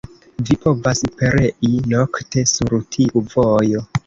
[0.47, 3.85] Vi povas perei nokte sur tiu vojo!